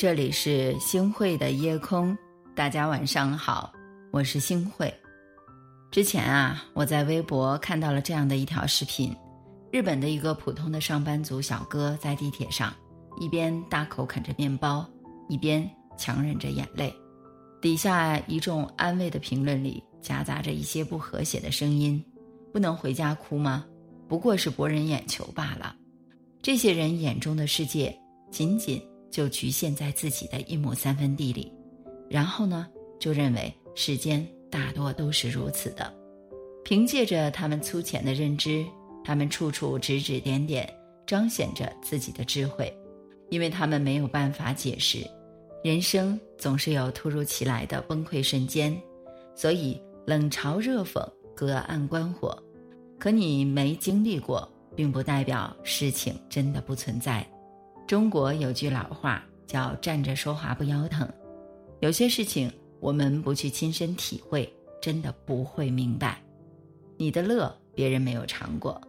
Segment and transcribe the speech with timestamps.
[0.00, 2.16] 这里是星汇的夜空，
[2.54, 3.70] 大家晚上好，
[4.10, 4.90] 我是星汇。
[5.90, 9.14] 之前啊，我在微博看到了这样的一条视频：
[9.70, 12.72] 日本的一个普通的上班族小哥在地铁上，
[13.20, 14.88] 一边大口啃着面包，
[15.28, 16.90] 一边强忍着眼泪。
[17.60, 22.02] 底下一众安慰的评论里夹杂着一些不和谐的声音
[22.54, 23.66] ：“不能回家哭吗？
[24.08, 25.76] 不过是博人眼球罢了。”
[26.40, 27.94] 这些人眼中的世界，
[28.30, 31.52] 仅仅就局限在自己的一亩三分地里，
[32.08, 32.66] 然后呢，
[32.98, 35.92] 就认为世间大多都是如此的。
[36.64, 38.64] 凭借着他们粗浅的认知，
[39.04, 40.72] 他们处处指指点点，
[41.06, 42.72] 彰显着自己的智慧，
[43.30, 44.98] 因为他们没有办法解释。
[45.64, 48.74] 人生总是有突如其来的崩溃瞬间，
[49.34, 52.36] 所以冷嘲热讽、隔岸观火。
[52.98, 54.46] 可你没经历过，
[54.76, 57.26] 并不代表事情真的不存在。
[57.86, 61.08] 中国有句老话叫“站着说话不腰疼”，
[61.80, 66.20] 有些事情我们不去亲身体会，真的不会明白。
[66.96, 68.80] 你的乐，别人没有尝过，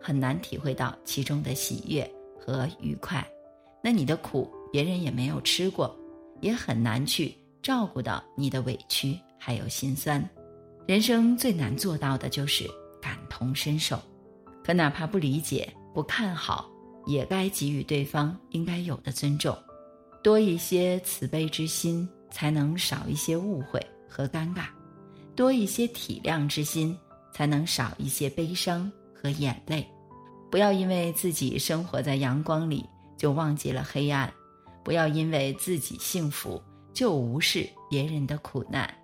[0.00, 3.22] 很难体会到其中的喜悦和愉快；
[3.82, 5.94] 那你的苦，别人也没有吃过。
[6.40, 10.22] 也很难去照顾到你的委屈还有心酸，
[10.86, 12.64] 人生最难做到的就是
[13.02, 14.00] 感同身受，
[14.62, 16.70] 可哪怕不理解、不看好，
[17.08, 19.56] 也该给予对方应该有的尊重，
[20.22, 24.64] 多一些慈悲之心，才能少一些误会和尴尬；
[25.34, 26.94] 多一些体谅之心，
[27.32, 29.88] 才能少一些悲伤和眼泪。
[30.50, 32.84] 不要因为自己生活在阳光里，
[33.16, 34.30] 就忘记了黑暗。
[34.84, 36.62] 不要因为自己幸福
[36.92, 38.94] 就无视别人的苦难，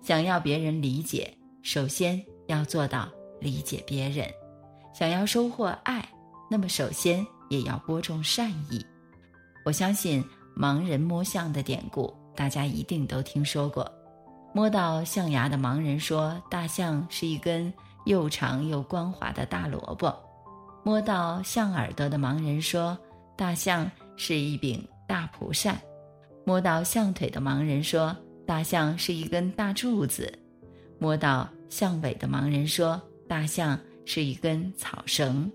[0.00, 1.30] 想要别人理解，
[1.62, 4.26] 首先要做到理解别人；
[4.94, 6.06] 想要收获爱，
[6.50, 8.82] 那么首先也要播种善意。
[9.62, 10.24] 我相信
[10.56, 13.86] 盲人摸象的典故，大家一定都听说过。
[14.54, 17.70] 摸到象牙的盲人说：“大象是一根
[18.06, 20.14] 又长又光滑的大萝卜。”
[20.82, 22.96] 摸到象耳朵的盲人说
[23.36, 25.78] ：“大象是一柄。”大蒲扇，
[26.46, 28.16] 摸到象腿的盲人说
[28.46, 30.32] ：“大象是一根大柱子。”
[30.98, 35.52] 摸到象尾的盲人说：“大象是一根草绳。”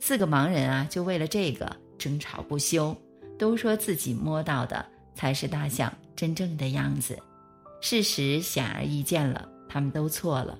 [0.00, 2.96] 四个盲人啊，就为了这个争吵不休，
[3.38, 4.84] 都说自己摸到的
[5.14, 7.18] 才是大象真正的样子。
[7.80, 10.58] 事实显而易见了，他们都错了。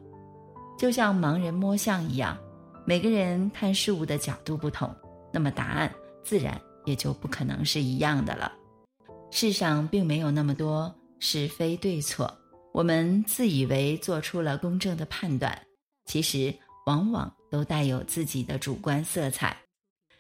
[0.79, 2.37] 就像盲人摸象一样，
[2.85, 4.95] 每个人看事物的角度不同，
[5.33, 5.93] 那么答案
[6.23, 6.61] 自然。
[6.87, 8.53] 也就不可能是一样的了。
[9.33, 12.33] 世上并没有那么多是非对错，
[12.73, 15.61] 我们自以为做出了公正的判断，
[16.05, 16.55] 其实
[16.87, 19.57] 往往都带有自己的主观色彩。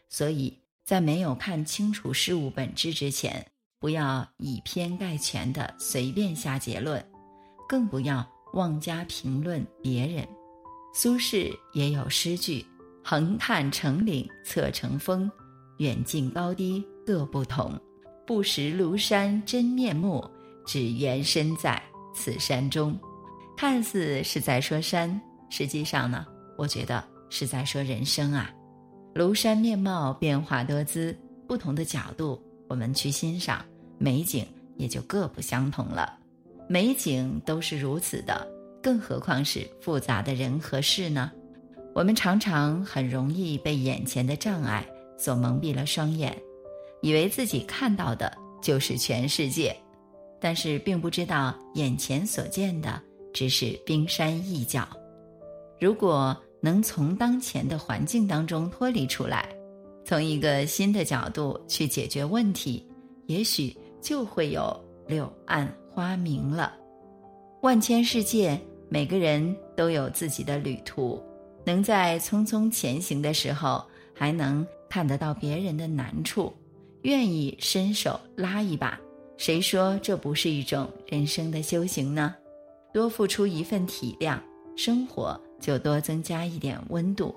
[0.08, 3.44] 所以在没有看清楚事物本质之前，
[3.78, 7.04] 不要以偏概全的随便下结论，
[7.68, 10.26] 更不要妄加评论别人。
[10.94, 12.64] 苏轼也有诗句
[13.04, 15.30] ：“横看成岭侧成峰。”
[15.78, 17.78] 远近高低各不同，
[18.26, 20.24] 不识庐山真面目，
[20.64, 21.82] 只缘身在
[22.14, 22.98] 此山中。
[23.58, 25.20] 看似是在说山，
[25.50, 26.26] 实际上呢，
[26.56, 28.50] 我觉得是在说人生啊。
[29.14, 31.16] 庐山面貌变化多姿，
[31.46, 33.64] 不同的角度我们去欣赏
[33.98, 36.18] 美景，也就各不相同了。
[36.68, 38.46] 美景都是如此的，
[38.82, 41.32] 更何况是复杂的人和事呢？
[41.94, 44.86] 我们常常很容易被眼前的障碍。
[45.18, 46.36] 所蒙蔽了双眼，
[47.00, 49.74] 以为自己看到的就是全世界，
[50.38, 54.86] 但是并不知道眼前所见的只是冰山一角。
[55.80, 59.48] 如果能从当前的环境当中脱离出来，
[60.04, 62.86] 从一个新的角度去解决问题，
[63.26, 66.74] 也许就会有柳暗花明了。
[67.62, 71.20] 万千世界，每个人都有自己的旅途，
[71.64, 73.84] 能在匆匆前行的时候，
[74.14, 74.66] 还能。
[74.88, 76.50] 看得到别人的难处，
[77.02, 78.98] 愿意伸手拉一把，
[79.36, 82.34] 谁说这不是一种人生的修行呢？
[82.94, 84.38] 多付出一份体谅，
[84.76, 87.34] 生活就多增加一点温度；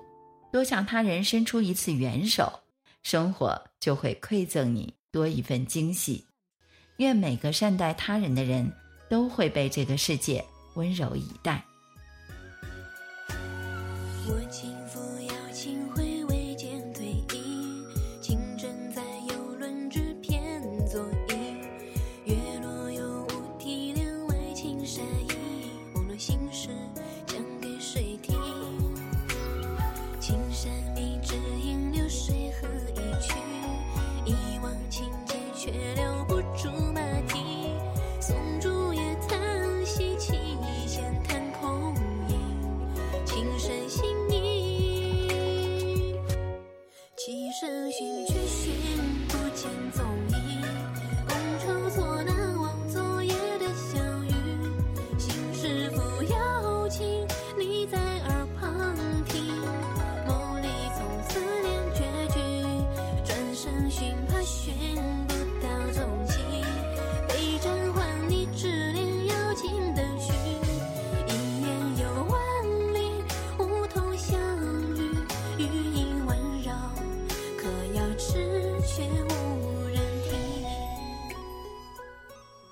[0.52, 2.60] 多向他人伸出一次援手，
[3.02, 6.26] 生活就会馈赠你多一份惊喜。
[6.98, 8.70] 愿每个善待他人的人
[9.08, 10.44] 都会被这个世界
[10.74, 11.64] 温柔以待。
[15.60, 16.09] 却留不住。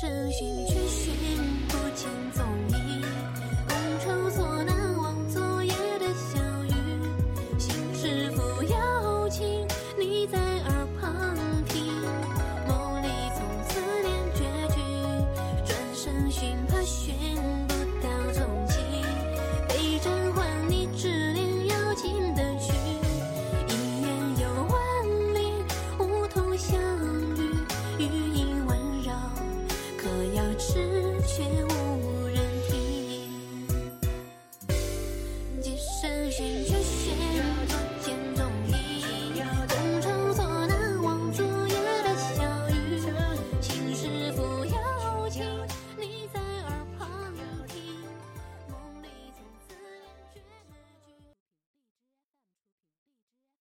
[0.00, 1.12] 深寻去寻
[1.68, 2.69] 不见踪影。